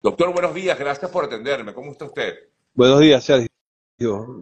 Doctor, 0.00 0.32
buenos 0.32 0.54
días, 0.54 0.78
gracias 0.78 1.10
por 1.10 1.24
atenderme. 1.24 1.74
¿Cómo 1.74 1.90
está 1.90 2.04
usted? 2.04 2.50
Buenos 2.72 3.00
días, 3.00 3.24
Sergio. 3.24 3.48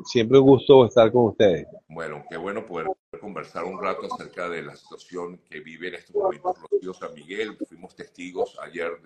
Siempre 0.05 0.39
un 0.39 0.45
gusto 0.47 0.85
estar 0.85 1.11
con 1.11 1.29
ustedes. 1.29 1.67
Bueno, 1.89 2.23
qué 2.29 2.37
bueno 2.37 2.67
poder 2.67 2.89
conversar 3.19 3.65
un 3.65 3.83
rato 3.83 4.07
acerca 4.13 4.51
de 4.51 4.61
la 4.61 4.77
situación 4.77 5.39
que 5.49 5.61
vive 5.61 5.89
en 5.89 5.95
estos 5.95 6.15
momentos 6.15 6.59
Rocío 6.71 6.93
San 6.93 7.15
Miguel. 7.15 7.57
Fuimos 7.67 7.97
testigos 7.97 8.59
ayer 8.61 9.01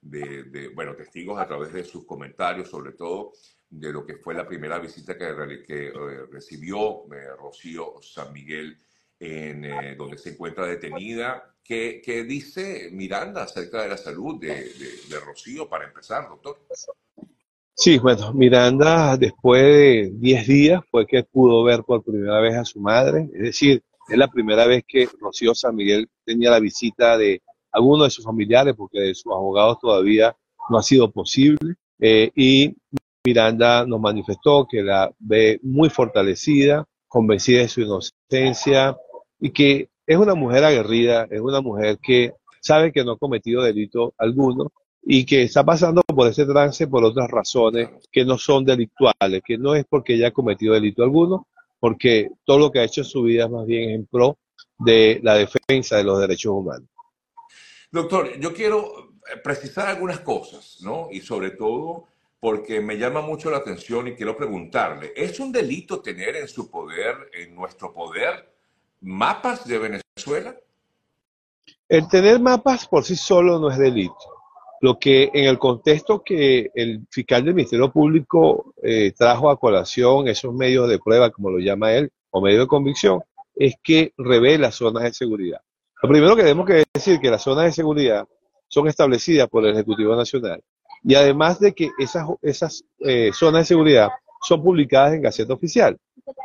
de, 0.00 0.42
de, 0.42 0.68
bueno, 0.70 0.96
testigos 0.96 1.38
a 1.38 1.46
través 1.46 1.72
de 1.72 1.84
sus 1.84 2.04
comentarios, 2.04 2.68
sobre 2.68 2.94
todo 2.94 3.30
de 3.70 3.92
lo 3.92 4.04
que 4.04 4.16
fue 4.16 4.34
la 4.34 4.48
primera 4.48 4.80
visita 4.80 5.16
que, 5.16 5.62
que 5.64 5.86
eh, 5.86 5.92
recibió 6.28 7.04
eh, 7.14 7.36
Rocío 7.38 8.02
San 8.02 8.32
Miguel, 8.32 8.76
en, 9.20 9.64
eh, 9.64 9.94
donde 9.96 10.18
se 10.18 10.30
encuentra 10.30 10.66
detenida. 10.66 11.54
¿Qué, 11.62 12.00
¿Qué, 12.02 12.24
dice 12.24 12.88
Miranda 12.92 13.42
acerca 13.42 13.82
de 13.82 13.90
la 13.90 13.96
salud 13.96 14.40
de, 14.40 14.54
de, 15.08 15.20
Rocío 15.20 15.68
para 15.68 15.84
empezar, 15.84 16.28
doctor? 16.28 16.58
Sí, 17.74 17.98
bueno, 17.98 18.32
Miranda 18.32 19.16
después 19.16 19.62
de 19.62 20.10
10 20.14 20.46
días 20.46 20.80
fue 20.90 21.06
que 21.06 21.22
pudo 21.24 21.62
ver 21.62 21.82
por 21.84 22.02
primera 22.02 22.40
vez 22.40 22.56
a 22.56 22.64
su 22.64 22.80
madre, 22.80 23.28
es 23.34 23.42
decir, 23.42 23.82
es 24.08 24.16
la 24.16 24.28
primera 24.28 24.66
vez 24.66 24.82
que 24.88 25.06
Rocío 25.20 25.54
San 25.54 25.76
Miguel 25.76 26.08
tenía 26.24 26.50
la 26.50 26.60
visita 26.60 27.18
de 27.18 27.42
alguno 27.70 28.04
de 28.04 28.10
sus 28.10 28.24
familiares, 28.24 28.74
porque 28.74 29.00
de 29.00 29.14
sus 29.14 29.30
abogados 29.30 29.78
todavía 29.80 30.34
no 30.70 30.78
ha 30.78 30.82
sido 30.82 31.10
posible. 31.10 31.74
y 32.00 32.74
Miranda 33.24 33.84
nos 33.84 34.00
manifestó 34.00 34.66
que 34.70 34.82
la 34.82 35.12
ve 35.18 35.60
muy 35.62 35.90
fortalecida, 35.90 36.86
convencida 37.08 37.60
de 37.60 37.68
su 37.68 37.82
inocencia 37.82 38.96
y 39.40 39.50
que 39.50 39.88
es 40.06 40.16
una 40.16 40.34
mujer 40.34 40.64
aguerrida, 40.64 41.26
es 41.30 41.40
una 41.40 41.60
mujer 41.60 41.98
que 42.02 42.32
sabe 42.60 42.92
que 42.92 43.04
no 43.04 43.12
ha 43.12 43.18
cometido 43.18 43.62
delito 43.62 44.14
alguno 44.18 44.72
y 45.02 45.24
que 45.24 45.42
está 45.42 45.64
pasando 45.64 46.02
por 46.02 46.28
ese 46.28 46.44
trance 46.44 46.86
por 46.86 47.04
otras 47.04 47.30
razones 47.30 47.88
que 48.10 48.24
no 48.24 48.36
son 48.36 48.64
delictuales, 48.64 49.42
que 49.44 49.56
no 49.56 49.74
es 49.74 49.84
porque 49.88 50.14
ella 50.14 50.28
ha 50.28 50.32
cometido 50.32 50.74
delito 50.74 51.02
alguno, 51.02 51.46
porque 51.78 52.30
todo 52.44 52.58
lo 52.58 52.70
que 52.70 52.80
ha 52.80 52.84
hecho 52.84 53.02
en 53.02 53.06
su 53.06 53.22
vida 53.22 53.44
es 53.44 53.50
más 53.50 53.66
bien 53.66 53.90
en 53.90 54.06
pro 54.06 54.38
de 54.78 55.20
la 55.22 55.34
defensa 55.34 55.96
de 55.96 56.04
los 56.04 56.20
derechos 56.20 56.52
humanos. 56.52 56.88
Doctor, 57.90 58.38
yo 58.38 58.52
quiero 58.52 59.14
precisar 59.42 59.88
algunas 59.88 60.20
cosas, 60.20 60.78
¿no? 60.82 61.08
Y 61.10 61.20
sobre 61.20 61.50
todo 61.50 62.06
porque 62.40 62.80
me 62.80 62.98
llama 62.98 63.20
mucho 63.20 63.50
la 63.50 63.58
atención 63.58 64.08
y 64.08 64.14
quiero 64.14 64.36
preguntarle, 64.36 65.12
¿es 65.16 65.40
un 65.40 65.50
delito 65.50 66.00
tener 66.00 66.36
en 66.36 66.48
su 66.48 66.70
poder, 66.70 67.30
en 67.32 67.54
nuestro 67.54 67.92
poder, 67.92 68.57
mapas 69.00 69.66
de 69.66 69.78
Venezuela? 69.78 70.56
El 71.88 72.08
tener 72.08 72.40
mapas 72.40 72.86
por 72.86 73.04
sí 73.04 73.16
solo 73.16 73.58
no 73.58 73.70
es 73.70 73.78
delito. 73.78 74.14
Lo 74.80 74.98
que 74.98 75.30
en 75.32 75.46
el 75.46 75.58
contexto 75.58 76.22
que 76.22 76.70
el 76.74 77.06
fiscal 77.10 77.44
del 77.44 77.54
Ministerio 77.54 77.90
Público 77.90 78.74
eh, 78.82 79.12
trajo 79.16 79.50
a 79.50 79.58
colación, 79.58 80.28
esos 80.28 80.54
medios 80.54 80.88
de 80.88 80.98
prueba, 80.98 81.30
como 81.30 81.50
lo 81.50 81.58
llama 81.58 81.92
él, 81.92 82.10
o 82.30 82.40
medios 82.40 82.60
de 82.60 82.68
convicción, 82.68 83.20
es 83.56 83.74
que 83.82 84.12
revela 84.16 84.70
zonas 84.70 85.02
de 85.02 85.12
seguridad. 85.12 85.60
Lo 86.02 86.08
primero 86.08 86.36
que 86.36 86.42
tenemos 86.42 86.66
que 86.66 86.84
decir 86.94 87.18
que 87.18 87.30
las 87.30 87.42
zonas 87.42 87.64
de 87.64 87.72
seguridad 87.72 88.26
son 88.68 88.86
establecidas 88.86 89.48
por 89.48 89.66
el 89.66 89.74
Ejecutivo 89.74 90.14
Nacional 90.14 90.62
y 91.02 91.14
además 91.14 91.58
de 91.58 91.72
que 91.72 91.90
esas, 91.98 92.28
esas 92.42 92.84
eh, 93.00 93.30
zonas 93.32 93.62
de 93.62 93.66
seguridad 93.66 94.10
son 94.42 94.62
publicadas 94.62 95.14
en 95.14 95.22
Gaceta 95.22 95.54
Oficial. 95.54 95.96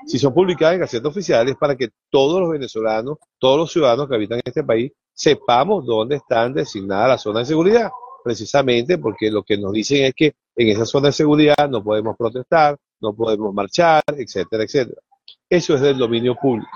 Si 0.06 0.18
son 0.20 0.34
publicadas 0.34 0.76
en 0.76 0.82
Gaceta 0.82 1.08
Oficial 1.08 1.48
es 1.50 1.56
para 1.56 1.76
que 1.76 1.90
todos 2.10 2.40
los 2.40 2.50
venezolanos, 2.50 3.18
todos 3.38 3.58
los 3.58 3.72
ciudadanos 3.72 4.08
que 4.08 4.16
habitan 4.16 4.38
en 4.40 4.44
este 4.46 4.64
país, 4.64 4.92
sepamos 5.14 5.86
dónde 5.86 6.18
están 6.18 6.54
designadas 6.54 7.10
las 7.10 7.22
zonas 7.22 7.44
de 7.44 7.54
seguridad. 7.54 7.90
Precisamente 8.24 8.98
porque 8.98 9.30
lo 9.30 9.44
que 9.44 9.58
nos 9.58 9.74
dicen 9.74 10.06
es 10.06 10.14
que 10.14 10.34
en 10.56 10.70
esa 10.70 10.86
zona 10.86 11.08
de 11.08 11.14
seguridad 11.14 11.70
no 11.70 11.84
podemos 11.84 12.16
protestar, 12.18 12.78
no 13.02 13.14
podemos 13.14 13.54
marchar, 13.54 14.02
etcétera, 14.08 14.64
etcétera. 14.64 15.02
Eso 15.50 15.76
es 15.76 15.82
del 15.82 15.98
dominio 15.98 16.36
público. 16.36 16.70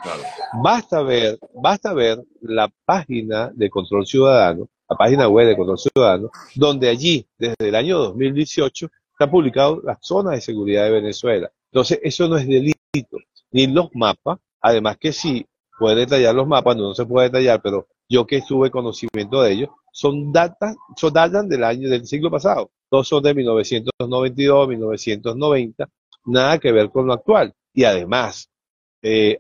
Basta 0.62 1.02
ver, 1.02 1.40
basta 1.54 1.94
ver 1.94 2.22
la 2.42 2.70
página 2.86 3.50
de 3.54 3.70
control 3.70 4.06
ciudadano 4.06 4.68
la 4.90 4.96
página 4.96 5.28
web 5.28 5.48
de 5.48 5.58
Control 5.58 5.78
Ciudadano, 5.78 6.30
donde 6.56 6.90
allí, 6.90 7.28
desde 7.38 7.56
el 7.68 7.76
año 7.76 7.98
2018, 7.98 8.90
está 9.18 9.30
publicado 9.30 9.82
las 9.84 9.98
zonas 10.00 10.34
de 10.34 10.42
seguridad 10.42 10.84
de 10.84 10.92
Venezuela. 10.92 11.52
Entonces, 11.72 12.00
eso 12.04 12.28
no 12.28 12.38
es 12.38 12.48
delito, 12.48 13.18
ni 13.52 13.66
los 13.66 13.90
mapas, 13.96 14.38
además 14.62 14.98
que 15.00 15.12
sí, 15.12 15.44
puede 15.80 15.96
detallar 15.96 16.36
los 16.36 16.48
mapas, 16.48 16.78
no, 16.78 16.94
se 16.94 17.06
puede 17.06 17.30
detallar, 17.30 17.60
pero 17.64 17.88
yo 18.08 18.28
que 18.28 18.38
estuve 18.38 18.70
conocimiento 18.70 19.42
de 19.42 19.54
ellos, 19.54 19.70
son 19.92 20.32
datas, 20.32 20.76
son 20.96 21.14
datas 21.14 21.50
del 21.50 21.64
año, 21.64 21.90
del 21.90 22.06
siglo 22.06 22.30
pasado. 22.30 22.70
Todos 22.90 23.08
son 23.08 23.24
de 23.24 23.34
1992, 23.34 24.68
1990, 24.70 25.90
nada 26.26 26.60
que 26.60 26.72
ver 26.72 26.92
con 26.92 27.08
lo 27.08 27.14
actual. 27.14 27.52
Y 27.74 27.86
además, 27.86 28.50
eh, 29.02 29.40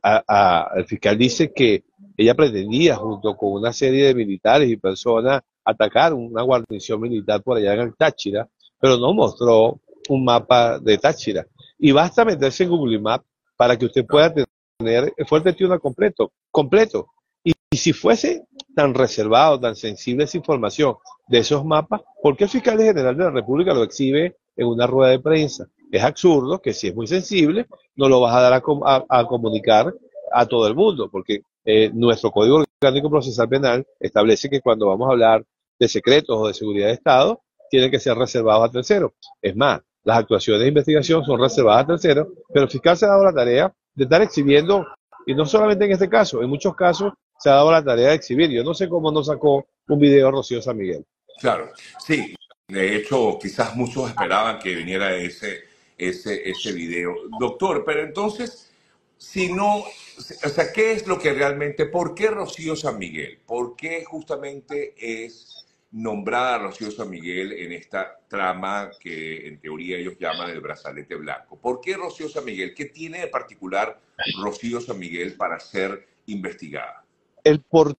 el 0.75 0.85
fiscal 0.85 1.17
dice 1.17 1.53
que 1.53 1.83
ella 2.17 2.33
pretendía, 2.33 2.95
junto 2.95 3.37
con 3.37 3.53
una 3.53 3.71
serie 3.71 4.05
de 4.07 4.16
militares 4.16 4.69
y 4.69 4.77
personas, 4.77 5.41
atacar 5.63 6.16
una 6.16 6.41
guarnición 6.41 6.99
militar 6.99 7.43
por 7.43 7.57
allá 7.57 7.75
en 7.75 7.81
el 7.81 7.95
Táchira, 7.95 8.47
pero 8.79 8.97
no 8.97 9.13
mostró 9.13 9.79
un 10.09 10.23
mapa 10.23 10.79
de 10.79 10.97
Táchira. 10.97 11.45
Y 11.79 11.91
basta 11.91 12.25
meterse 12.25 12.63
en 12.63 12.69
Google 12.69 12.99
Maps 12.99 13.25
para 13.55 13.77
que 13.77 13.85
usted 13.85 14.05
pueda 14.05 14.33
tener 14.77 15.13
el 15.15 15.25
Fuerte 15.25 15.53
Tiuna 15.53 15.79
completo, 15.79 16.31
completo. 16.51 17.07
Y, 17.43 17.53
si 17.75 17.93
fuese 17.93 18.45
tan 18.75 18.93
reservado, 18.93 19.59
tan 19.59 19.75
sensible 19.75 20.23
esa 20.23 20.37
información 20.37 20.95
de 21.27 21.39
esos 21.39 21.63
mapas, 21.66 22.01
¿por 22.21 22.35
qué 22.35 22.45
el 22.45 22.49
fiscal 22.49 22.77
general 22.77 23.17
de 23.17 23.23
la 23.23 23.31
República 23.31 23.73
lo 23.73 23.83
exhibe 23.83 24.37
en 24.55 24.67
una 24.67 24.87
rueda 24.87 25.11
de 25.11 25.19
prensa? 25.19 25.67
Es 25.91 26.03
absurdo 26.03 26.61
que 26.61 26.73
si 26.73 26.87
es 26.87 26.95
muy 26.95 27.07
sensible, 27.07 27.67
no 27.95 28.09
lo 28.09 28.21
vas 28.21 28.35
a 28.35 28.41
dar 28.41 28.53
a, 28.53 29.05
a 29.09 29.25
comunicar 29.25 29.93
a 30.31 30.45
todo 30.45 30.67
el 30.67 30.75
mundo, 30.75 31.09
porque 31.11 31.41
eh, 31.66 31.91
nuestro 31.93 32.31
Código 32.31 32.63
Orgánico 32.81 33.09
Procesal 33.09 33.49
Penal 33.49 33.85
establece 33.99 34.49
que 34.49 34.61
cuando 34.61 34.87
vamos 34.87 35.07
a 35.07 35.11
hablar 35.11 35.45
de 35.79 35.87
secretos 35.87 36.37
o 36.37 36.47
de 36.47 36.53
seguridad 36.53 36.87
de 36.87 36.93
Estado, 36.93 37.41
tienen 37.69 37.91
que 37.91 38.00
ser 38.00 38.17
reservados 38.17 38.69
a 38.69 38.72
terceros. 38.72 39.11
Es 39.41 39.55
más, 39.55 39.81
las 40.03 40.19
actuaciones 40.19 40.61
de 40.61 40.69
investigación 40.69 41.23
son 41.23 41.39
reservadas 41.39 41.83
a 41.83 41.88
terceros, 41.88 42.28
pero 42.53 42.66
el 42.66 42.72
fiscal 42.72 42.97
se 42.97 43.05
ha 43.05 43.09
dado 43.09 43.25
la 43.25 43.33
tarea 43.33 43.73
de 43.94 44.03
estar 44.03 44.22
exhibiendo, 44.22 44.85
y 45.25 45.33
no 45.33 45.45
solamente 45.45 45.85
en 45.85 45.91
este 45.91 46.07
caso, 46.07 46.41
en 46.41 46.50
muchos 46.50 46.75
casos 46.75 47.13
se 47.39 47.50
ha 47.50 47.55
dado 47.55 47.72
la 47.72 47.83
tarea 47.83 48.09
de 48.09 48.16
exhibir. 48.16 48.50
Yo 48.50 48.63
no 48.63 48.73
sé 48.73 48.88
cómo 48.88 49.11
no 49.11 49.23
sacó 49.23 49.67
un 49.88 50.00
video 50.00 50.31
Rocío 50.31 50.61
San 50.61 50.78
Miguel. 50.78 51.05
Claro, 51.39 51.72
sí. 52.00 52.35
De 52.67 52.95
hecho, 52.95 53.38
quizás 53.41 53.75
muchos 53.75 54.09
esperaban 54.09 54.59
que 54.59 54.75
viniera 54.75 55.16
ese, 55.16 55.63
ese, 55.97 56.49
ese 56.49 56.73
video. 56.73 57.13
Doctor, 57.39 57.84
pero 57.85 58.01
entonces, 58.01 58.72
si 59.17 59.51
no, 59.53 59.78
o 59.78 60.49
sea, 60.49 60.72
¿qué 60.73 60.94
es 60.94 61.07
lo 61.07 61.17
que 61.17 61.34
realmente, 61.34 61.85
por 61.85 62.13
qué 62.13 62.28
Rocío 62.28 62.75
San 62.75 62.97
Miguel? 62.97 63.39
¿Por 63.45 63.75
qué 63.75 64.03
justamente 64.03 64.95
es 64.97 65.56
nombrada 65.97 66.59
Rocío 66.59 66.91
San 66.91 67.09
Miguel 67.09 67.53
en 67.53 67.72
esta 67.72 68.19
trama 68.28 68.91
que 69.00 69.47
en 69.47 69.59
teoría 69.59 69.97
ellos 69.97 70.13
llaman 70.19 70.52
el 70.52 70.62
brazalete 70.62 71.16
blanco? 71.16 71.58
¿Por 71.59 71.81
qué 71.81 71.96
Rocío 71.97 72.30
San 72.30 72.46
Miguel? 72.46 72.75
¿Qué 72.75 72.85
tiene 72.85 73.22
de 73.22 73.28
particular 73.28 74.00
Rocío 74.40 74.80
San 74.80 75.00
Miguel 75.00 75.34
para 75.34 75.59
ser 75.59 76.08
investigada? 76.28 77.03
El 77.44 77.62
por 77.62 77.96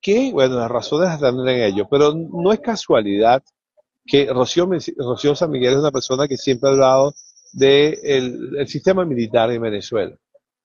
qué, 0.00 0.30
bueno, 0.30 0.58
las 0.58 0.70
razones 0.70 1.14
están 1.14 1.40
en 1.40 1.62
ello, 1.62 1.88
pero 1.90 2.12
no 2.12 2.52
es 2.52 2.60
casualidad 2.60 3.42
que 4.04 4.26
Rocío, 4.26 4.68
Rocío 4.98 5.34
San 5.34 5.50
Miguel 5.50 5.72
es 5.72 5.78
una 5.78 5.90
persona 5.90 6.28
que 6.28 6.36
siempre 6.36 6.68
ha 6.68 6.72
hablado 6.72 7.14
del 7.52 8.50
de 8.50 8.66
sistema 8.66 9.06
militar 9.06 9.50
en 9.50 9.62
Venezuela. 9.62 10.14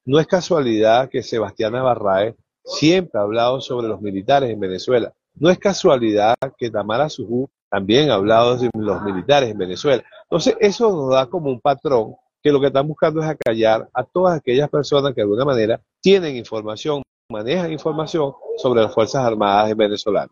No 0.04 0.20
es 0.20 0.28
casualidad 0.28 1.10
que 1.10 1.24
Sebastián 1.24 1.74
Navarrae 1.74 2.36
siempre 2.66 3.20
ha 3.20 3.24
hablado 3.24 3.62
sobre 3.62 3.88
los 3.88 4.02
militares 4.02 4.50
en 4.50 4.60
Venezuela. 4.60 5.14
No 5.42 5.50
es 5.50 5.58
casualidad 5.58 6.36
que 6.56 6.70
Tamara 6.70 7.10
Sujú 7.10 7.50
también 7.68 8.12
ha 8.12 8.14
hablado 8.14 8.58
de 8.58 8.70
los 8.78 9.02
militares 9.02 9.50
en 9.50 9.58
Venezuela. 9.58 10.04
Entonces, 10.26 10.56
eso 10.60 10.92
nos 10.92 11.16
da 11.16 11.26
como 11.26 11.50
un 11.50 11.60
patrón 11.60 12.16
que 12.44 12.52
lo 12.52 12.62
que 12.62 12.68
están 12.68 12.88
buscando 12.88 13.24
es 13.24 13.28
acallar 13.28 13.90
a 13.92 14.04
todas 14.04 14.38
aquellas 14.38 14.70
personas 14.70 15.16
que 15.16 15.22
de 15.22 15.24
alguna 15.24 15.44
manera 15.44 15.82
tienen 16.00 16.36
información, 16.36 17.02
manejan 17.28 17.72
información 17.72 18.36
sobre 18.58 18.84
las 18.84 18.94
Fuerzas 18.94 19.26
Armadas 19.26 19.76
venezolanas. 19.76 20.30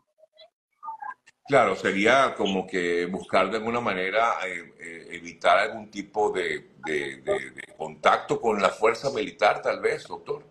Claro, 1.48 1.76
sería 1.76 2.36
como 2.38 2.68
que 2.68 3.08
buscar 3.08 3.50
de 3.50 3.58
alguna 3.58 3.82
manera 3.82 4.34
eh, 4.46 4.74
eh, 4.80 5.08
evitar 5.14 5.58
algún 5.58 5.90
tipo 5.90 6.30
de, 6.30 6.70
contacto 7.76 8.40
con 8.40 8.62
la 8.62 8.70
fuerza 8.70 9.10
militar, 9.10 9.60
tal 9.60 9.80
vez, 9.80 10.08
doctor. 10.08 10.44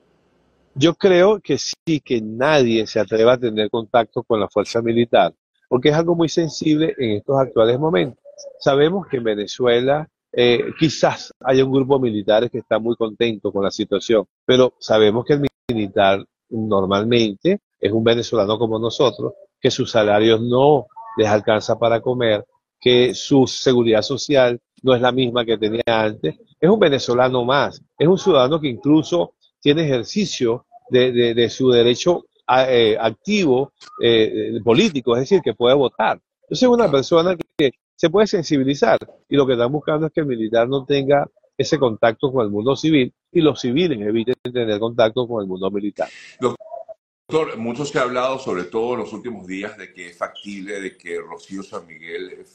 Yo 0.81 0.95
creo 0.95 1.41
que 1.41 1.59
sí, 1.59 2.01
que 2.01 2.21
nadie 2.21 2.87
se 2.87 3.01
atreva 3.01 3.33
a 3.33 3.39
tener 3.39 3.69
contacto 3.69 4.23
con 4.23 4.39
la 4.39 4.49
fuerza 4.49 4.81
militar, 4.81 5.35
porque 5.69 5.89
es 5.89 5.95
algo 5.97 6.15
muy 6.15 6.29
sensible 6.29 6.95
en 6.97 7.17
estos 7.17 7.37
actuales 7.37 7.81
momentos. 7.81 8.23
Sabemos 8.61 9.09
que 9.09 9.17
en 9.17 9.25
Venezuela 9.25 10.09
eh, 10.31 10.67
quizás 10.79 11.35
haya 11.41 11.65
un 11.65 11.73
grupo 11.73 11.97
de 11.97 12.03
militares 12.03 12.49
que 12.53 12.59
está 12.59 12.79
muy 12.79 12.95
contento 12.95 13.51
con 13.51 13.65
la 13.65 13.73
situación, 13.73 14.25
pero 14.45 14.75
sabemos 14.79 15.25
que 15.25 15.33
el 15.33 15.49
militar 15.69 16.25
normalmente 16.51 17.59
es 17.81 17.91
un 17.91 18.05
venezolano 18.05 18.57
como 18.57 18.79
nosotros 18.79 19.33
que 19.61 19.73
sus 19.73 19.91
salarios 19.91 20.41
no 20.41 20.87
les 21.17 21.27
alcanza 21.27 21.77
para 21.77 22.01
comer, 22.01 22.47
que 22.81 23.15
su 23.15 23.49
seguridad 23.49 24.03
social 24.03 24.61
no 24.85 24.95
es 24.95 25.01
la 25.01 25.11
misma 25.11 25.45
que 25.45 25.59
tenía 25.59 25.83
antes. 25.87 26.37
Es 26.61 26.71
un 26.71 26.79
venezolano 26.79 27.45
más, 27.45 27.83
es 27.99 28.07
un 28.07 28.17
ciudadano 28.17 28.61
que 28.61 28.69
incluso 28.69 29.35
tiene 29.61 29.83
ejercicio 29.85 30.67
de, 30.91 31.51
su 31.51 31.71
derecho 31.71 32.27
eh, 32.69 32.97
activo 32.99 33.73
eh, 34.03 34.59
político, 34.65 35.17
es 35.17 35.23
decir, 35.23 35.41
que 35.43 35.55
puede 35.55 35.75
votar. 35.75 36.21
Entonces 36.43 36.63
es 36.63 36.69
una 36.69 36.91
persona 36.91 37.37
que 37.57 37.73
se 37.95 38.11
puede 38.11 38.27
sensibilizar 38.27 38.99
y 39.29 39.37
lo 39.37 39.47
que 39.47 39.55
están 39.55 39.73
buscando 39.73 40.07
es 40.07 40.13
que 40.13 40.21
el 40.21 40.27
militar 40.27 40.69
no 40.69 40.85
tenga 40.85 41.29
ese 41.59 41.79
contacto 41.79 42.33
con 42.33 42.45
el 42.45 42.51
mundo 42.51 42.77
civil 42.77 43.13
y 43.33 43.41
los 43.41 43.61
civiles 43.61 44.01
eviten 44.01 44.35
tener 44.43 44.79
contacto 44.79 45.27
con 45.27 45.43
el 45.43 45.49
mundo 45.49 45.71
militar. 45.71 46.09
Doctor, 46.41 47.59
mucho 47.59 47.85
se 47.85 47.99
ha 47.99 48.03
hablado, 48.03 48.39
sobre 48.39 48.65
todo 48.65 48.95
en 48.95 49.01
los 49.01 49.13
últimos 49.13 49.47
días, 49.47 49.77
de 49.77 49.93
que 49.93 50.09
es 50.09 50.17
factible 50.17 50.81
de 50.81 50.97
que 50.97 51.19
Rocío 51.21 51.63
San 51.63 51.87
Miguel 51.87 52.47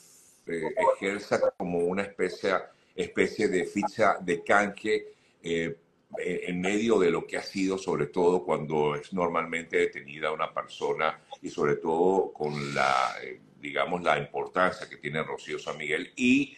eh, 0.47 0.61
ejerza 0.95 1.39
como 1.57 1.79
una 1.79 2.03
especie, 2.03 2.53
especie 2.95 3.49
de 3.49 3.65
ficha 3.65 4.17
de 4.21 4.43
canje 4.43 5.13
eh, 5.43 5.75
en 6.17 6.61
medio 6.61 6.99
de 6.99 7.11
lo 7.11 7.25
que 7.25 7.37
ha 7.37 7.43
sido, 7.43 7.77
sobre 7.77 8.07
todo 8.07 8.43
cuando 8.43 8.95
es 8.95 9.13
normalmente 9.13 9.77
detenida 9.77 10.31
una 10.31 10.53
persona 10.53 11.19
y 11.41 11.49
sobre 11.49 11.75
todo 11.75 12.31
con 12.31 12.73
la, 12.73 13.15
eh, 13.23 13.39
digamos, 13.59 14.03
la 14.03 14.17
importancia 14.17 14.87
que 14.89 14.97
tiene 14.97 15.23
Rocío 15.23 15.59
San 15.59 15.77
Miguel 15.77 16.11
y 16.15 16.57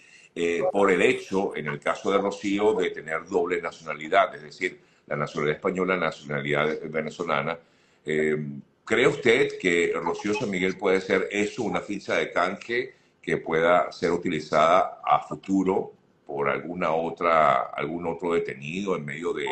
por 0.69 0.91
el 0.91 1.01
hecho, 1.01 1.55
en 1.55 1.67
el 1.67 1.79
caso 1.79 2.11
de 2.11 2.17
Rocío, 2.17 2.73
de 2.73 2.89
tener 2.89 3.25
doble 3.25 3.61
nacionalidad, 3.61 4.35
es 4.35 4.41
decir, 4.41 4.77
la 5.07 5.15
nacionalidad 5.15 5.57
española, 5.57 5.95
la 5.95 6.07
nacionalidad 6.07 6.79
venezolana. 6.89 7.57
Eh, 8.05 8.37
¿Cree 8.83 9.07
usted 9.07 9.57
que 9.59 9.93
Rocío 9.95 10.33
San 10.33 10.49
Miguel 10.49 10.77
puede 10.77 11.01
ser 11.01 11.27
eso, 11.31 11.63
una 11.63 11.81
ficha 11.81 12.15
de 12.17 12.31
canje 12.31 12.93
que 13.21 13.37
pueda 13.37 13.91
ser 13.91 14.11
utilizada 14.11 15.01
a 15.03 15.19
futuro 15.19 15.93
por 16.25 16.49
alguna 16.49 16.93
otra, 16.93 17.61
algún 17.73 18.07
otro 18.07 18.33
detenido 18.33 18.95
en 18.95 19.05
medio 19.05 19.33
de 19.33 19.47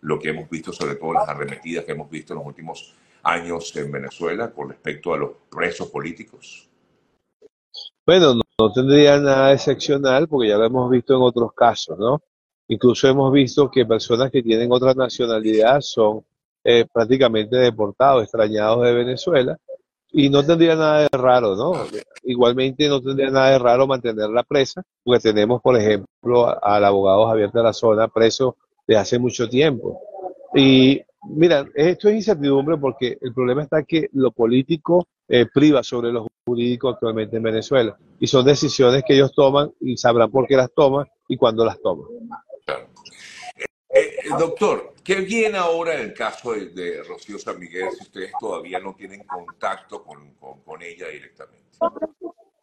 lo 0.00 0.18
que 0.18 0.30
hemos 0.30 0.48
visto, 0.48 0.72
sobre 0.72 0.96
todo 0.96 1.12
las 1.12 1.28
arremetidas 1.28 1.84
que 1.84 1.92
hemos 1.92 2.10
visto 2.10 2.32
en 2.32 2.38
los 2.38 2.46
últimos 2.46 2.94
años 3.22 3.74
en 3.76 3.90
Venezuela 3.90 4.50
con 4.50 4.70
respecto 4.70 5.12
a 5.12 5.18
los 5.18 5.30
presos 5.50 5.88
políticos? 5.88 6.68
Bueno, 8.06 8.34
no, 8.34 8.72
tendría 8.72 9.18
nada 9.18 9.52
excepcional 9.52 10.28
porque 10.28 10.48
ya 10.48 10.56
lo 10.56 10.64
hemos 10.64 10.90
visto 10.90 11.14
en 11.14 11.22
otros 11.22 11.52
casos, 11.52 11.98
¿no? 11.98 12.22
Incluso 12.68 13.08
hemos 13.08 13.32
visto 13.32 13.70
que 13.70 13.86
personas 13.86 14.30
que 14.30 14.42
tienen 14.42 14.72
otra 14.72 14.94
nacionalidad 14.94 15.80
son 15.80 16.24
eh, 16.64 16.86
prácticamente 16.90 17.56
deportados, 17.56 18.22
extrañados 18.22 18.82
de 18.84 18.92
Venezuela, 18.94 19.58
y 20.10 20.30
no 20.30 20.44
tendría 20.44 20.74
nada 20.74 21.00
de 21.00 21.08
raro, 21.12 21.54
¿no? 21.54 21.72
Igualmente 22.24 22.88
no 22.88 23.00
tendría 23.00 23.30
nada 23.30 23.50
de 23.50 23.58
raro 23.58 23.86
mantener 23.86 24.30
la 24.30 24.42
presa, 24.42 24.82
porque 25.04 25.20
tenemos, 25.20 25.60
por 25.60 25.76
ejemplo, 25.76 26.64
al 26.64 26.84
abogado 26.84 27.26
Javier 27.26 27.50
de 27.52 27.62
la 27.62 27.72
Zona 27.72 28.08
preso 28.08 28.56
de 28.86 28.96
hace 28.96 29.18
mucho 29.18 29.48
tiempo. 29.48 30.00
Y 30.54 31.00
mira, 31.28 31.66
esto 31.74 32.08
es 32.08 32.16
incertidumbre 32.16 32.76
porque 32.78 33.18
el 33.20 33.34
problema 33.34 33.62
está 33.62 33.82
que 33.82 34.08
lo 34.12 34.30
político 34.30 35.06
eh, 35.28 35.46
priva 35.52 35.82
sobre 35.82 36.10
lo 36.10 36.26
jurídico 36.46 36.88
actualmente 36.88 37.36
en 37.36 37.42
Venezuela. 37.42 37.96
Y 38.18 38.26
son 38.26 38.46
decisiones 38.46 39.02
que 39.06 39.14
ellos 39.14 39.32
toman 39.32 39.70
y 39.80 39.96
sabrán 39.96 40.30
por 40.30 40.46
qué 40.46 40.56
las 40.56 40.72
toman 40.72 41.06
y 41.28 41.36
cuándo 41.36 41.64
las 41.64 41.80
toman. 41.80 42.06
Eh, 44.28 44.34
eh, 44.34 44.38
doctor, 44.38 44.94
¿qué 45.02 45.16
viene 45.16 45.58
ahora 45.58 45.94
en 45.94 46.00
el 46.00 46.14
caso 46.14 46.52
de, 46.52 47.02
Rocío 47.02 47.38
San 47.38 47.58
Miguel 47.58 47.88
si 47.92 48.02
ustedes 48.02 48.32
todavía 48.38 48.78
no 48.78 48.94
tienen 48.94 49.24
contacto 49.24 50.02
con, 50.02 50.82
ella 50.82 51.08
directamente? 51.08 51.78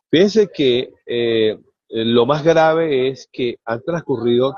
Fíjense 0.09 0.49
que 0.53 0.93
eh, 1.05 1.57
lo 1.89 2.25
más 2.25 2.43
grave 2.43 3.09
es 3.09 3.27
que 3.31 3.57
han 3.65 3.81
transcurrido 3.83 4.55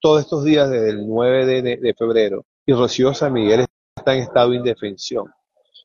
todos 0.00 0.22
estos 0.22 0.44
días 0.44 0.70
desde 0.70 0.90
el 0.90 1.06
9 1.06 1.46
de, 1.46 1.76
de, 1.76 1.94
febrero 1.94 2.44
y 2.66 2.72
Rocío 2.72 3.14
San 3.14 3.32
Miguel 3.32 3.64
está 3.96 4.14
en 4.14 4.22
estado 4.22 4.50
de 4.50 4.56
indefensión. 4.56 5.32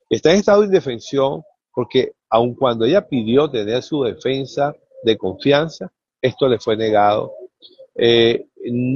Está 0.09 0.31
en 0.31 0.39
estado 0.39 0.61
de 0.61 0.67
indefensión 0.67 1.43
porque 1.73 2.13
aun 2.29 2.55
cuando 2.55 2.85
ella 2.85 3.07
pidió 3.07 3.49
tener 3.49 3.81
su 3.81 4.03
defensa 4.03 4.75
de 5.03 5.17
confianza, 5.17 5.91
esto 6.21 6.47
le 6.47 6.59
fue 6.59 6.75
negado. 6.75 7.33
Eh, 7.95 8.47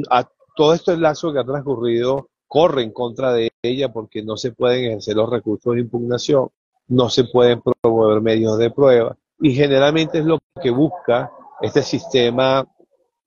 a 0.10 0.28
todo 0.58 0.74
este 0.74 0.98
lazo 0.98 1.32
que 1.32 1.40
ha 1.40 1.46
transcurrido 1.46 2.30
corre 2.48 2.82
en 2.82 2.92
contra 2.92 3.32
de 3.32 3.52
ella 3.62 3.94
porque 3.94 4.24
no 4.24 4.36
se 4.36 4.52
pueden 4.52 4.86
ejercer 4.86 5.16
los 5.16 5.30
recursos 5.30 5.76
de 5.76 5.82
impugnación, 5.82 6.50
no 6.88 7.10
se 7.10 7.26
pueden 7.26 7.62
promover 7.62 8.22
medios 8.22 8.58
de 8.58 8.72
prueba 8.72 9.16
y 9.40 9.54
generalmente 9.54 10.20
es 10.20 10.26
lo 10.26 10.40
que 10.62 10.72
busca 10.72 11.32
este 11.62 11.84
sistema 11.84 12.68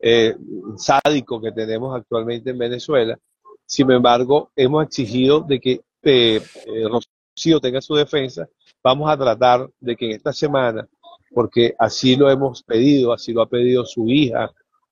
eh, 0.01 0.35
sádico 0.77 1.41
que 1.41 1.53
tenemos 1.53 1.97
actualmente 1.97 2.51
en 2.51 2.59
Venezuela. 2.59 3.19
Sin 3.65 3.91
embargo, 3.93 4.51
hemos 4.57 4.85
exigido 4.85 5.41
de 5.41 5.61
que 5.61 5.81
eh, 6.03 6.41
eh, 6.67 6.89
Rocío 6.89 7.61
tenga 7.61 7.81
su 7.81 7.95
defensa. 7.95 8.49
Vamos 8.83 9.09
a 9.09 9.17
tratar 9.17 9.71
de 9.79 9.95
que 9.95 10.07
en 10.07 10.13
esta 10.13 10.33
semana, 10.33 10.89
porque 11.33 11.75
así 11.79 12.17
lo 12.17 12.29
hemos 12.29 12.63
pedido, 12.65 13.13
así 13.13 13.33
lo 13.33 13.43
ha 13.43 13.49
pedido 13.49 13.85
su 13.85 14.09
hija, 14.09 14.51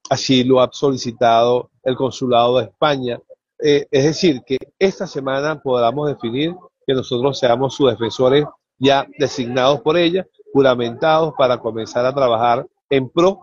así 0.08 0.44
lo 0.44 0.60
ha 0.60 0.68
solicitado 0.72 1.70
el 1.82 1.96
Consulado 1.96 2.58
de 2.58 2.64
España. 2.64 3.20
Eh, 3.62 3.86
es 3.90 4.04
decir, 4.04 4.42
que 4.46 4.56
esta 4.78 5.06
semana 5.06 5.60
podamos 5.60 6.08
definir 6.08 6.54
que 6.86 6.94
nosotros 6.94 7.38
seamos 7.38 7.74
sus 7.74 7.90
defensores 7.90 8.44
ya 8.78 9.06
designados 9.18 9.80
por 9.80 9.96
ella, 9.96 10.26
juramentados 10.52 11.34
para 11.36 11.58
comenzar 11.58 12.06
a 12.06 12.14
trabajar 12.14 12.66
en 12.88 13.08
pro 13.08 13.40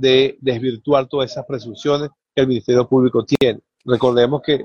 de 0.00 0.38
desvirtuar 0.40 1.06
todas 1.06 1.30
esas 1.30 1.44
presunciones 1.46 2.10
que 2.34 2.42
el 2.42 2.48
Ministerio 2.48 2.88
Público 2.88 3.24
tiene. 3.24 3.60
Recordemos 3.84 4.42
que 4.42 4.64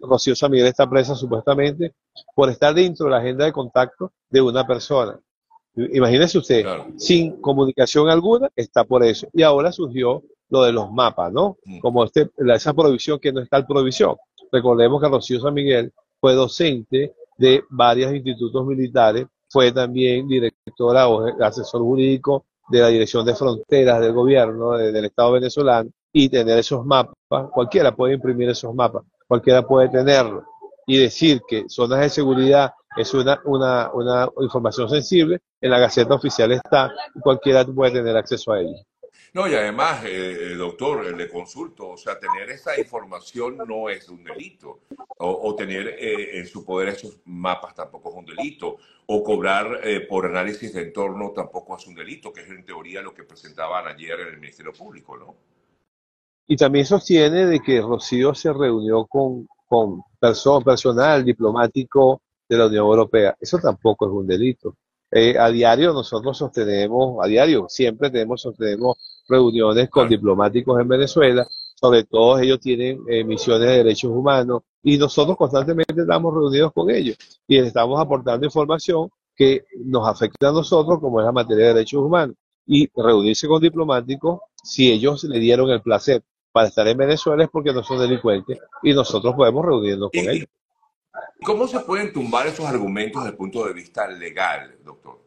Rocío 0.00 0.34
Samir 0.34 0.66
está 0.66 0.88
presa 0.88 1.14
supuestamente 1.14 1.94
por 2.34 2.50
estar 2.50 2.74
dentro 2.74 3.06
de 3.06 3.12
la 3.12 3.18
agenda 3.18 3.44
de 3.44 3.52
contacto 3.52 4.12
de 4.28 4.40
una 4.40 4.66
persona. 4.66 5.18
Imagínese 5.76 6.38
usted, 6.38 6.66
sin 6.96 7.40
comunicación 7.40 8.08
alguna, 8.08 8.48
está 8.56 8.84
por 8.84 9.04
eso. 9.04 9.28
Y 9.32 9.42
ahora 9.42 9.70
surgió 9.70 10.22
lo 10.50 10.62
de 10.62 10.72
los 10.72 10.90
mapas, 10.90 11.32
¿no? 11.32 11.56
Mm. 11.64 11.78
Como 11.80 12.04
este, 12.04 12.30
esa 12.36 12.74
prohibición 12.74 13.18
que 13.18 13.32
no 13.32 13.40
está 13.40 13.58
en 13.58 13.66
prohibición. 13.66 14.16
Recordemos 14.52 15.00
que 15.00 15.08
Rocío 15.08 15.40
San 15.40 15.54
Miguel 15.54 15.92
fue 16.20 16.34
docente 16.34 17.14
de 17.38 17.64
varios 17.70 18.12
institutos 18.12 18.66
militares, 18.66 19.26
fue 19.48 19.72
también 19.72 20.28
directora 20.28 21.08
o 21.08 21.26
asesor 21.42 21.80
jurídico 21.82 22.44
de 22.68 22.80
la 22.80 22.88
Dirección 22.88 23.24
de 23.24 23.34
Fronteras 23.34 24.00
del 24.00 24.12
gobierno 24.12 24.72
del 24.72 25.04
Estado 25.04 25.32
venezolano 25.32 25.90
y 26.12 26.28
tener 26.28 26.58
esos 26.58 26.84
mapas, 26.84 27.14
cualquiera 27.52 27.94
puede 27.94 28.14
imprimir 28.14 28.48
esos 28.50 28.74
mapas, 28.74 29.04
cualquiera 29.26 29.66
puede 29.66 29.88
tenerlo 29.88 30.44
y 30.86 30.98
decir 30.98 31.40
que 31.48 31.64
zonas 31.68 32.00
de 32.00 32.08
seguridad 32.08 32.72
es 32.96 33.14
una, 33.14 33.40
una, 33.44 33.90
una 33.92 34.28
información 34.40 34.88
sensible, 34.88 35.40
en 35.60 35.70
la 35.70 35.78
Gaceta 35.78 36.14
Oficial 36.14 36.50
está 36.52 36.92
y 37.14 37.20
cualquiera 37.20 37.64
puede 37.64 37.92
tener 37.92 38.16
acceso 38.16 38.52
a 38.52 38.60
ella. 38.60 38.82
No, 39.32 39.48
y 39.48 39.54
además, 39.54 40.02
eh, 40.04 40.54
doctor, 40.56 41.16
le 41.16 41.28
consulto, 41.28 41.90
o 41.90 41.96
sea, 41.96 42.18
tener 42.18 42.50
esa 42.50 42.78
información 42.78 43.58
no 43.58 43.88
es 43.88 44.08
un 44.08 44.24
delito, 44.24 44.80
o, 45.18 45.54
tener 45.54 45.88
eh, 45.98 46.38
en 46.38 46.46
su 46.46 46.64
poder 46.64 46.88
esos 46.88 47.20
mapas 47.26 47.74
tampoco 47.74 48.10
es 48.10 48.16
un 48.16 48.26
delito, 48.26 48.78
o 49.06 49.22
cobrar 49.22 49.80
eh, 49.84 50.00
por 50.00 50.26
análisis 50.26 50.72
de 50.72 50.82
entorno 50.82 51.30
tampoco 51.30 51.76
es 51.76 51.86
un 51.86 51.94
delito, 51.94 52.32
que 52.32 52.42
es 52.42 52.48
en 52.48 52.64
teoría 52.64 53.02
lo 53.02 53.14
que 53.14 53.24
presentaban 53.24 53.86
ayer 53.86 54.18
en 54.20 54.28
el 54.28 54.40
Ministerio 54.40 54.72
Público, 54.72 55.16
¿no? 55.16 55.36
Y 56.46 56.56
también 56.56 56.84
sostiene 56.84 57.46
de 57.46 57.60
que 57.60 57.80
Rocío 57.80 58.34
se 58.34 58.52
reunió 58.52 59.06
con, 59.06 59.46
con 59.68 60.02
personal 60.18 61.24
diplomático 61.24 62.22
de 62.48 62.58
la 62.58 62.66
Unión 62.66 62.86
Europea. 62.86 63.36
Eso 63.40 63.58
tampoco 63.58 64.06
es 64.06 64.12
un 64.12 64.26
delito. 64.26 64.76
Eh, 65.12 65.36
a 65.38 65.50
diario 65.50 65.92
nosotros 65.92 66.38
sostenemos, 66.38 67.18
a 67.22 67.26
diario 67.26 67.66
siempre 67.68 68.10
tenemos, 68.10 68.42
sostenemos 68.42 68.96
reuniones 69.28 69.88
con 69.90 70.08
diplomáticos 70.08 70.80
en 70.80 70.88
Venezuela, 70.88 71.46
sobre 71.74 72.04
todo 72.04 72.38
ellos 72.38 72.60
tienen 72.60 73.00
eh, 73.08 73.24
misiones 73.24 73.68
de 73.68 73.76
derechos 73.78 74.12
humanos 74.12 74.62
y 74.82 74.98
nosotros 74.98 75.36
constantemente 75.36 76.00
estamos 76.00 76.32
reunidos 76.32 76.72
con 76.72 76.90
ellos 76.90 77.16
y 77.48 77.56
les 77.58 77.68
estamos 77.68 78.00
aportando 78.00 78.46
información 78.46 79.08
que 79.34 79.64
nos 79.84 80.06
afecta 80.06 80.50
a 80.50 80.52
nosotros 80.52 81.00
como 81.00 81.20
es 81.20 81.26
la 81.26 81.32
materia 81.32 81.66
de 81.66 81.74
derechos 81.74 82.02
humanos 82.02 82.36
y 82.66 82.88
reunirse 82.94 83.48
con 83.48 83.60
diplomáticos 83.60 84.40
si 84.62 84.92
ellos 84.92 85.24
le 85.24 85.38
dieron 85.40 85.70
el 85.70 85.82
placer 85.82 86.22
para 86.52 86.68
estar 86.68 86.86
en 86.86 86.98
Venezuela 86.98 87.44
es 87.44 87.50
porque 87.50 87.72
no 87.72 87.82
son 87.82 87.98
delincuentes 87.98 88.58
y 88.82 88.92
nosotros 88.92 89.34
podemos 89.34 89.64
reunirnos 89.64 90.10
con 90.12 90.28
ellos. 90.28 90.46
¿Cómo 91.44 91.66
se 91.66 91.80
pueden 91.80 92.12
tumbar 92.12 92.46
esos 92.46 92.66
argumentos 92.66 93.22
desde 93.22 93.32
el 93.32 93.36
punto 93.36 93.64
de 93.64 93.72
vista 93.72 94.06
legal, 94.08 94.76
doctor? 94.84 95.20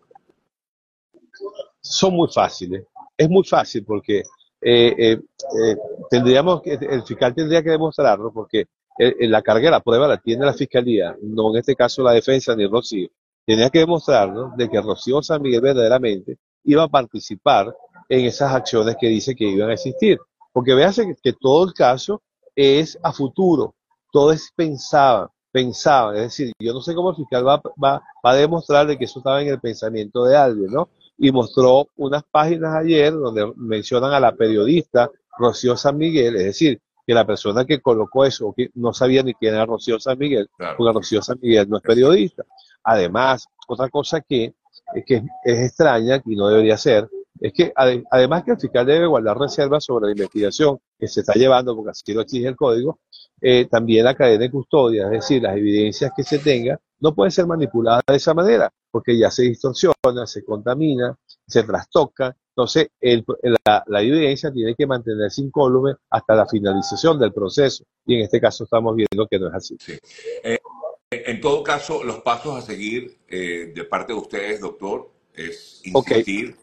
Son 1.81 2.13
muy 2.13 2.29
fáciles. 2.31 2.85
Es 3.17 3.29
muy 3.29 3.43
fácil 3.43 3.83
porque 3.83 4.19
eh, 4.61 4.95
eh, 4.97 5.19
eh, 5.19 5.77
tendríamos 6.09 6.61
que, 6.61 6.73
el 6.73 7.03
fiscal 7.03 7.33
tendría 7.33 7.63
que 7.63 7.71
demostrarlo 7.71 8.31
porque 8.31 8.65
la 8.97 9.41
carga 9.41 9.65
de 9.65 9.71
la 9.71 9.79
prueba 9.79 10.07
la 10.07 10.19
tiene 10.19 10.45
la 10.45 10.53
fiscalía, 10.53 11.17
no 11.19 11.51
en 11.51 11.57
este 11.57 11.75
caso 11.75 12.03
la 12.03 12.11
defensa 12.11 12.55
ni 12.55 12.67
Rocío. 12.67 13.09
Tenía 13.43 13.71
que 13.71 13.79
demostrarlo 13.79 14.51
de 14.55 14.69
que 14.69 14.79
Rocío 14.79 15.23
San 15.23 15.41
Miguel 15.41 15.61
verdaderamente 15.61 16.37
iba 16.63 16.83
a 16.83 16.87
participar 16.87 17.75
en 18.07 18.25
esas 18.25 18.53
acciones 18.53 18.95
que 18.99 19.07
dice 19.07 19.35
que 19.35 19.45
iban 19.45 19.71
a 19.71 19.73
existir. 19.73 20.19
Porque 20.51 20.75
véase 20.75 21.07
que, 21.07 21.15
que 21.15 21.33
todo 21.33 21.65
el 21.65 21.73
caso 21.73 22.21
es 22.55 22.99
a 23.01 23.11
futuro, 23.11 23.73
todo 24.11 24.31
es 24.31 24.51
pensado, 24.55 25.32
pensaba, 25.53 26.15
es 26.15 26.23
decir, 26.23 26.51
yo 26.59 26.73
no 26.73 26.81
sé 26.81 26.95
cómo 26.95 27.11
el 27.11 27.15
fiscal 27.15 27.47
va, 27.47 27.61
va, 27.81 28.01
va 28.25 28.31
a 28.31 28.35
demostrar 28.35 28.87
de 28.87 28.97
que 28.97 29.05
eso 29.05 29.19
estaba 29.19 29.41
en 29.41 29.49
el 29.49 29.59
pensamiento 29.59 30.25
de 30.25 30.35
alguien, 30.35 30.71
¿no? 30.71 30.89
Y 31.17 31.31
mostró 31.31 31.87
unas 31.95 32.23
páginas 32.29 32.75
ayer 32.75 33.13
donde 33.13 33.53
mencionan 33.55 34.11
a 34.13 34.19
la 34.19 34.33
periodista 34.35 35.09
Rocío 35.37 35.77
San 35.77 35.97
Miguel, 35.97 36.35
es 36.37 36.43
decir, 36.45 36.81
que 37.05 37.13
la 37.13 37.25
persona 37.27 37.65
que 37.65 37.79
colocó 37.81 38.25
eso 38.25 38.51
que 38.57 38.71
no 38.73 38.93
sabía 38.93 39.21
ni 39.21 39.33
quién 39.35 39.53
era 39.53 39.65
Rocío 39.67 39.99
San 39.99 40.17
Miguel, 40.17 40.49
Claro. 40.57 40.75
porque 40.77 40.93
Rocío 40.93 41.21
San 41.21 41.37
Miguel 41.39 41.69
no 41.69 41.77
es 41.77 41.83
periodista. 41.83 42.43
Además, 42.83 43.45
otra 43.67 43.89
cosa 43.89 44.21
que, 44.21 44.55
que 45.05 45.15
es, 45.15 45.23
es 45.43 45.59
extraña 45.67 46.21
y 46.25 46.35
no 46.35 46.47
debería 46.47 46.77
ser, 46.77 47.09
es 47.39 47.51
que 47.53 47.73
ade- 47.75 48.03
además 48.09 48.43
que 48.43 48.51
el 48.51 48.59
fiscal 48.59 48.85
debe 48.85 49.05
guardar 49.05 49.37
reservas 49.37 49.83
sobre 49.85 50.05
la 50.07 50.11
investigación 50.11 50.79
que 50.97 51.07
se 51.07 51.19
está 51.21 51.33
llevando, 51.33 51.75
porque 51.75 51.91
así 51.91 52.13
lo 52.13 52.21
exige 52.21 52.47
el 52.47 52.55
código, 52.55 52.99
eh, 53.45 53.67
también 53.69 54.05
la 54.05 54.15
cadena 54.15 54.39
de 54.45 54.49
custodia, 54.51 55.05
es 55.05 55.11
decir, 55.11 55.43
las 55.43 55.57
evidencias 55.57 56.11
que 56.15 56.23
se 56.23 56.39
tenga, 56.39 56.79
no 57.01 57.13
pueden 57.13 57.31
ser 57.31 57.45
manipuladas 57.45 58.01
de 58.07 58.15
esa 58.15 58.33
manera, 58.33 58.71
porque 58.89 59.17
ya 59.17 59.29
se 59.29 59.43
distorsiona, 59.43 60.25
se 60.25 60.45
contamina, 60.45 61.13
se 61.45 61.63
trastoca. 61.63 62.33
Entonces, 62.55 62.87
el- 63.01 63.25
la, 63.65 63.83
la 63.87 64.01
evidencia 64.01 64.49
tiene 64.53 64.73
que 64.75 64.87
mantenerse 64.87 65.41
incólume 65.41 65.95
hasta 66.09 66.35
la 66.35 66.45
finalización 66.47 67.19
del 67.19 67.33
proceso. 67.33 67.83
Y 68.05 68.15
en 68.15 68.21
este 68.21 68.39
caso 68.39 68.63
estamos 68.63 68.95
viendo 68.95 69.27
que 69.27 69.37
no 69.39 69.49
es 69.49 69.53
así. 69.55 69.75
Sí. 69.79 69.93
Eh, 70.43 70.59
en 71.11 71.41
todo 71.41 71.61
caso, 71.63 72.03
los 72.03 72.21
pasos 72.21 72.57
a 72.57 72.61
seguir 72.61 73.17
eh, 73.27 73.73
de 73.75 73.83
parte 73.83 74.13
de 74.13 74.19
ustedes, 74.19 74.61
doctor, 74.61 75.11
es 75.33 75.81
insistir. 75.83 76.55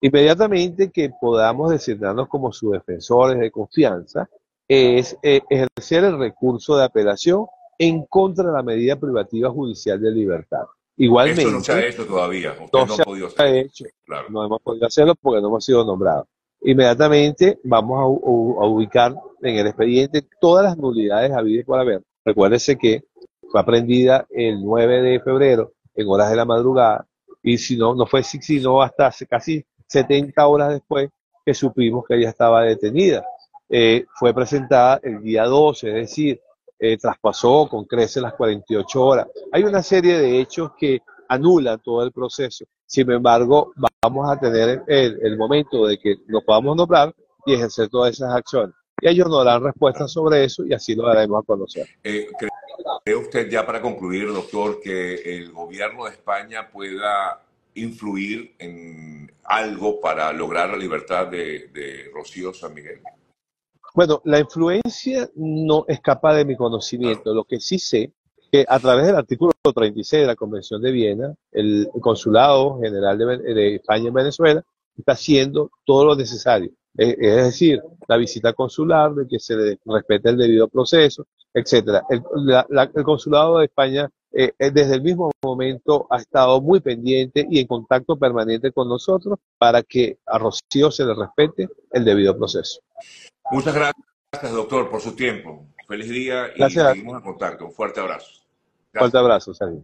Inmediatamente 0.00 0.90
que 0.90 1.10
podamos 1.20 1.70
designarnos 1.70 2.28
como 2.28 2.52
sus 2.52 2.72
defensores 2.72 3.40
de 3.40 3.50
confianza, 3.50 4.28
es 4.68 5.16
eh, 5.22 5.40
ejercer 5.48 6.04
el 6.04 6.18
recurso 6.18 6.76
de 6.76 6.84
apelación 6.84 7.46
en 7.78 8.04
contra 8.06 8.44
de 8.44 8.52
la 8.52 8.62
medida 8.62 8.96
privativa 8.96 9.50
judicial 9.50 10.00
de 10.00 10.10
libertad. 10.10 10.64
Igualmente, 10.96 11.42
Eso 11.42 11.50
no 11.50 11.60
se 11.60 11.72
ha 11.72 11.86
hecho 11.86 12.06
todavía. 12.06 12.52
Usted 12.52 12.78
no 12.78 12.86
no, 12.86 12.94
se 12.96 13.02
ha 13.02 13.04
podido 13.04 13.28
hecho. 13.38 13.84
Claro. 14.06 14.28
no 14.30 14.44
hemos 14.44 14.60
podido 14.62 14.86
hacerlo 14.86 15.14
porque 15.20 15.40
no 15.40 15.48
hemos 15.48 15.64
sido 15.64 15.84
nombrados. 15.84 16.26
Inmediatamente 16.62 17.58
vamos 17.64 18.00
a, 18.00 18.06
ubicar 18.66 19.14
en 19.42 19.56
el 19.56 19.66
expediente 19.66 20.26
todas 20.40 20.64
las 20.64 20.78
nulidades 20.78 21.32
habidas 21.32 21.66
por 21.66 21.78
haber. 21.78 22.02
Recuérdese 22.24 22.78
que 22.78 23.02
fue 23.50 23.60
aprendida 23.60 24.26
el 24.30 24.64
9 24.64 25.02
de 25.02 25.20
febrero 25.20 25.72
en 25.94 26.08
horas 26.08 26.30
de 26.30 26.36
la 26.36 26.44
madrugada 26.44 27.06
y 27.42 27.58
si 27.58 27.76
no, 27.76 27.94
no 27.94 28.06
fue 28.06 28.22
si- 28.22 28.40
sino 28.40 28.80
hasta 28.80 29.12
casi 29.28 29.64
70 29.88 30.46
horas 30.46 30.70
después 30.70 31.10
que 31.44 31.52
supimos 31.52 32.04
que 32.08 32.14
ella 32.16 32.30
estaba 32.30 32.62
detenida. 32.62 33.22
Eh, 33.76 34.04
fue 34.14 34.32
presentada 34.32 35.00
el 35.02 35.20
día 35.20 35.46
12, 35.46 35.88
es 35.88 35.94
decir, 35.94 36.40
eh, 36.78 36.96
traspasó 36.96 37.66
con 37.68 37.86
crece 37.86 38.20
las 38.20 38.34
48 38.34 39.02
horas. 39.04 39.26
Hay 39.50 39.64
una 39.64 39.82
serie 39.82 40.16
de 40.16 40.38
hechos 40.40 40.70
que 40.78 41.00
anulan 41.28 41.80
todo 41.82 42.04
el 42.04 42.12
proceso. 42.12 42.64
Sin 42.86 43.10
embargo, 43.10 43.72
vamos 44.00 44.30
a 44.30 44.38
tener 44.38 44.82
el, 44.86 45.18
el 45.20 45.36
momento 45.36 45.86
de 45.88 45.98
que 45.98 46.18
nos 46.28 46.44
podamos 46.44 46.76
nombrar 46.76 47.12
y 47.46 47.54
ejercer 47.54 47.88
todas 47.88 48.12
esas 48.14 48.32
acciones. 48.32 48.76
Y 49.00 49.08
ellos 49.08 49.26
nos 49.28 49.44
darán 49.44 49.64
respuestas 49.64 50.12
sobre 50.12 50.44
eso 50.44 50.64
y 50.64 50.72
así 50.72 50.94
lo 50.94 51.08
daremos 51.08 51.42
a 51.42 51.46
conocer. 51.46 51.88
Eh, 52.04 52.28
¿cree- 52.38 52.50
¿Cree 53.04 53.16
usted, 53.16 53.50
ya 53.50 53.66
para 53.66 53.80
concluir, 53.82 54.28
doctor, 54.32 54.80
que 54.80 55.14
el 55.36 55.50
gobierno 55.50 56.04
de 56.04 56.12
España 56.12 56.70
pueda 56.70 57.40
influir 57.74 58.54
en 58.60 59.32
algo 59.42 60.00
para 60.00 60.32
lograr 60.32 60.70
la 60.70 60.76
libertad 60.76 61.26
de, 61.26 61.70
de 61.74 62.10
Rocío 62.14 62.54
San 62.54 62.72
Miguel? 62.72 63.00
Bueno, 63.94 64.20
la 64.24 64.40
influencia 64.40 65.30
no 65.36 65.84
escapa 65.86 66.34
de 66.34 66.44
mi 66.44 66.56
conocimiento. 66.56 67.32
Lo 67.32 67.44
que 67.44 67.60
sí 67.60 67.78
sé 67.78 68.12
que 68.50 68.64
a 68.68 68.78
través 68.80 69.06
del 69.06 69.14
artículo 69.16 69.52
36 69.72 70.22
de 70.22 70.26
la 70.26 70.34
Convención 70.36 70.82
de 70.82 70.90
Viena, 70.90 71.34
el 71.52 71.88
Consulado 72.00 72.80
General 72.80 73.16
de, 73.16 73.76
España 73.76 74.08
en 74.08 74.14
Venezuela 74.14 74.64
está 74.96 75.12
haciendo 75.12 75.70
todo 75.84 76.06
lo 76.06 76.16
necesario. 76.16 76.70
Es, 76.96 77.16
es 77.18 77.36
decir, 77.44 77.82
la 78.08 78.16
visita 78.16 78.52
consular, 78.52 79.14
de 79.14 79.26
que 79.28 79.38
se 79.38 79.56
le 79.56 79.78
respete 79.84 80.30
el 80.30 80.38
debido 80.38 80.68
proceso, 80.68 81.26
etcétera. 81.52 82.02
El, 82.10 82.22
la- 82.46 82.90
el 82.94 83.04
Consulado 83.04 83.58
de 83.58 83.66
España 83.66 84.10
eh, 84.32 84.52
eh, 84.58 84.70
desde 84.72 84.94
el 84.96 85.02
mismo 85.02 85.30
momento 85.44 86.08
ha 86.10 86.16
estado 86.18 86.60
muy 86.60 86.80
pendiente 86.80 87.46
y 87.48 87.60
en 87.60 87.68
contacto 87.68 88.16
permanente 88.16 88.72
con 88.72 88.88
nosotros 88.88 89.38
para 89.58 89.82
que 89.84 90.18
a 90.26 90.38
Rocío 90.38 90.90
se 90.90 91.04
le 91.04 91.14
respete 91.14 91.68
el 91.92 92.04
debido 92.04 92.36
proceso. 92.36 92.80
Muchas 93.50 93.74
gracias, 93.74 94.52
doctor, 94.52 94.90
por 94.90 95.00
su 95.00 95.14
tiempo. 95.14 95.66
Feliz 95.86 96.08
día 96.08 96.48
y 96.54 96.58
Gracias. 96.58 96.92
seguimos 96.92 97.16
en 97.16 97.22
contacto. 97.22 97.66
Un 97.66 97.72
fuerte 97.72 98.00
abrazo. 98.00 98.30
Gracias. 98.92 99.00
Fuerte 99.00 99.18
abrazo, 99.18 99.54
Sergio. 99.54 99.82